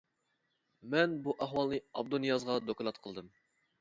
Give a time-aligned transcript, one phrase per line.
[0.93, 3.31] مەن بۇ ئەھۋالنى ئابدۇنىيازغا دوكلات قىلدىم.